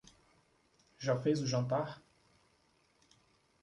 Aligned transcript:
Já 0.97 1.15
fez 1.19 1.43
o 1.43 1.45
jantar? 1.45 2.01